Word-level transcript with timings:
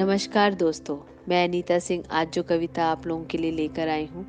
नमस्कार 0.00 0.54
दोस्तों, 0.54 0.98
मैं 1.28 1.48
अनीता 1.48 1.78
सिंह 1.78 2.04
आज 2.10 2.32
जो 2.32 2.42
कविता 2.42 2.84
आप 2.84 3.06
लोगों 3.06 3.24
के 3.24 3.38
लिए 3.38 3.50
लेकर 3.50 3.88
आई 3.88 4.06
हूँ, 4.06 4.26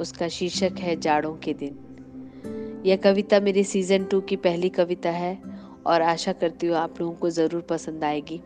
उसका 0.00 0.28
शीर्षक 0.28 0.72
है 0.78 1.00
जाड़ों 1.00 1.36
के 1.36 1.54
दिन। 1.54 2.82
यह 2.86 2.96
कविता 2.96 3.40
मेरी 3.40 3.64
सीज़न 3.64 4.04
टू 4.04 4.20
की 4.20 4.36
पहली 4.36 4.68
कविता 4.68 5.10
है 5.10 5.42
और 5.86 6.02
आशा 6.02 6.32
करती 6.32 6.66
हूँ 6.66 6.76
आप 6.76 7.00
लोगों 7.00 7.14
को 7.14 7.30
ज़रूर 7.30 7.62
पसंद 7.62 8.04
आएगी। 8.04 8.40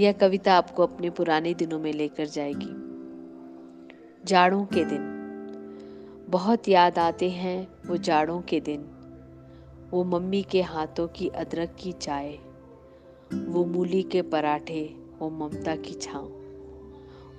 यह 0.00 0.12
कविता 0.12 0.54
आपको 0.54 0.82
अपने 0.82 1.10
पुराने 1.10 1.54
दिनों 1.54 1.78
में 1.78 1.92
लेकर 1.92 2.26
जाएगी। 2.26 2.70
जाड़ों 4.24 4.64
के 4.64 4.84
दिन। 4.84 5.02
बहुत 6.28 6.68
याद 6.68 6.98
आते 6.98 7.30
हैं 7.30 7.68
वो 7.86 7.96
जाड़ों 7.96 8.40
के 8.40 8.60
दिन। 8.60 8.80
वो 9.90 10.04
मम्मी 10.04 10.42
के 10.42 10.62
हाथों 10.62 11.08
की 11.08 11.28
अदरक 11.28 11.76
की 11.80 11.92
चाय। 11.92 12.38
वो 13.34 13.64
मूली 13.64 14.02
के 14.02 14.22
पराठे। 14.22 15.01
वो 15.22 15.30
ममता 15.30 15.74
की 15.76 15.94
छाँव। 15.94 16.30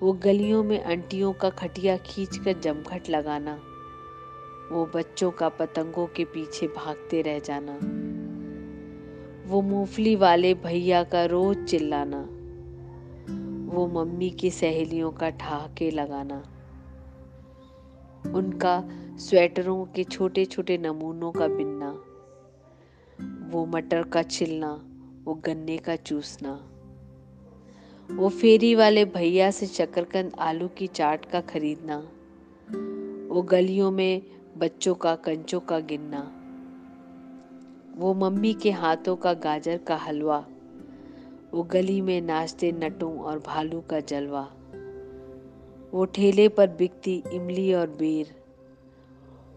वो 0.01 0.11
गलियों 0.13 0.63
में 0.63 0.79
अंटियों 0.79 1.33
का 1.33 1.49
खटिया 1.49 1.97
खींच 1.97 2.37
कर 2.37 2.59
जमघट 2.59 3.09
लगाना, 3.09 3.53
वो 4.71 4.85
बच्चों 4.95 5.31
का 5.31 5.49
पतंगों 5.49 6.07
के 6.07 6.25
पीछे 6.25 6.67
भागते 6.67 7.21
रह 7.21 7.39
जाना, 7.39 7.73
वो 9.49 9.61
मूंगफली 9.61 10.15
वाले 10.15 10.53
भैया 10.53 11.03
का 11.03 11.25
रोज 11.25 11.65
चिल्लाना, 11.65 12.21
वो 13.75 13.87
मम्मी 13.87 14.29
की 14.29 14.51
सहेलियों 14.51 15.11
का 15.11 15.29
ठहाके 15.29 15.91
लगाना, 15.91 16.39
उनका 18.35 18.83
स्वेटरों 19.19 19.85
के 19.85 20.03
छोटे 20.03 20.45
छोटे 20.45 20.77
नमूनों 20.77 21.31
का 21.31 21.47
बिनना, 21.47 21.91
वो 23.51 23.65
मटर 23.65 24.03
का 24.03 24.23
छिलना, 24.23 24.73
वो 25.23 25.33
गन्ने 25.33 25.77
का 25.77 25.95
चूसना। 25.95 26.61
वो 28.11 28.29
फेरी 28.29 28.75
वाले 28.75 29.05
भैया 29.05 29.51
से 29.51 29.67
शकरकंद 29.67 30.31
आलू 30.39 30.67
की 30.67 30.87
चाट 30.87 31.25
का 31.25 31.41
खरीदना, 31.41 31.97
वो 33.33 33.41
गलियों 33.41 33.91
में 33.91 34.21
बच्चों 34.57 34.95
का, 34.95 35.15
कंचों 35.15 35.59
का 35.59 35.79
गिनना, 35.79 36.19
वो 37.95 38.13
मम्मी 38.13 38.53
के 38.53 38.71
हाथों 38.71 39.15
का 39.15 39.33
गाजर 39.33 39.77
का 39.77 39.95
हलवा, 39.95 40.45
वो 41.53 41.63
गली 41.63 42.01
में 42.01 42.21
नाचते 42.21 42.71
नटों 42.71 43.19
और 43.19 43.39
भालू 43.39 43.81
का 43.81 43.99
जलवा, 43.99 44.53
वो 45.93 46.05
ठेले 46.05 46.49
पर 46.49 46.67
बिकती 46.67 47.23
इमली 47.33 47.73
और 47.73 47.87
बेर, 47.89 48.35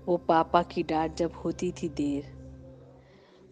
वो 0.06 0.16
पापा 0.16 0.62
की 0.62 0.82
डांट 0.82 1.14
जब 1.14 1.32
होती 1.32 1.72
थी 1.72 1.88
देर। 1.88 2.24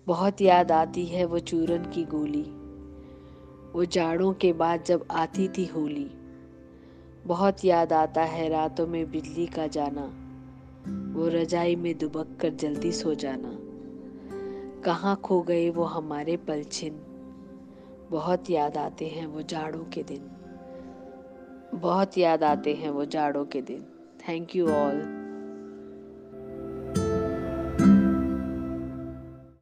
बहुत 0.06 0.40
याद 0.40 0.72
आती 0.72 1.06
है 1.06 1.24
वो 1.24 1.38
चूरन 1.38 1.82
की 1.84 2.04
गोली। 2.04 2.63
वो 3.74 3.84
जाड़ों 3.84 4.32
के 4.32 4.52
बाद 4.52 4.84
जब 4.84 5.06
आती 5.10 5.48
थी 5.48 5.66
होली, 5.66 6.10
बहुत 7.26 7.64
याद 7.64 7.92
आता 7.92 8.22
है 8.22 8.48
रातों 8.48 8.86
में 8.86 9.10
बिजली 9.10 9.46
का 9.46 9.66
जाना, 9.66 10.04
वो 11.14 11.28
रजाई 11.28 11.76
में 11.76 11.98
दुबक 11.98 12.36
कर 12.40 12.50
जल्दी 12.50 12.92
सो 12.92 13.14
जाना। 13.14 13.58
कहाँ 14.82 15.16
खो 15.16 15.42
गए 15.42 15.70
वो 15.70 15.84
हमारे 15.84 16.36
पलछिन, 16.36 17.00
बहुत 18.10 18.50
याद 18.50 18.76
आते 18.76 19.08
हैं 19.08 19.26
वो 19.26 19.42
जाड़ों 19.42 19.84
के 19.84 20.02
दिन। 20.02 20.30
बहुत 21.74 22.18
याद 22.18 22.44
आते 22.44 22.74
हैं 22.74 22.90
वो 22.90 23.04
जाड़ों 23.04 23.44
के 23.44 23.62
दिन। 23.62 23.84
Thank 24.28 24.56
you 24.56 24.68
all 24.68 25.23